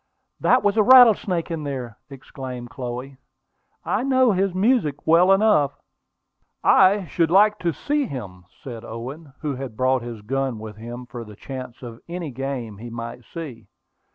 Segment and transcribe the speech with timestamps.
[0.39, 3.17] "That was a rattlesnake in there!" exclaimed Chloe.
[3.85, 5.77] "I know his music well enough."
[6.63, 11.05] "I should like to see him," said Owen, who had brought his gun with him
[11.05, 13.67] for the chance of any game he might see.